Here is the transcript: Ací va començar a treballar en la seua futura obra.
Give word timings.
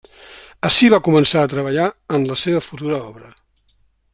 Ací 0.69 0.87
va 0.93 0.99
començar 1.07 1.43
a 1.47 1.51
treballar 1.51 1.85
en 2.19 2.25
la 2.31 2.39
seua 2.45 2.65
futura 2.69 2.99
obra. 3.11 3.31